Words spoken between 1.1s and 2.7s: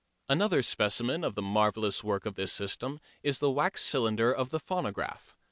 of the marvellous work of this